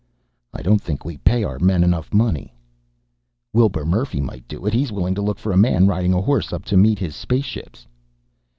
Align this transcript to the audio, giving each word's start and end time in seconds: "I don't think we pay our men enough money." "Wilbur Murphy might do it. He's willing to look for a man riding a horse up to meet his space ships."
"I 0.51 0.63
don't 0.63 0.81
think 0.81 1.05
we 1.05 1.17
pay 1.17 1.43
our 1.43 1.59
men 1.59 1.83
enough 1.83 2.11
money." 2.11 2.55
"Wilbur 3.53 3.85
Murphy 3.85 4.19
might 4.19 4.47
do 4.47 4.65
it. 4.65 4.73
He's 4.73 4.91
willing 4.91 5.13
to 5.13 5.21
look 5.21 5.37
for 5.37 5.51
a 5.51 5.57
man 5.57 5.85
riding 5.85 6.11
a 6.15 6.21
horse 6.23 6.51
up 6.51 6.65
to 6.73 6.75
meet 6.75 6.97
his 6.97 7.15
space 7.15 7.45
ships." 7.45 7.85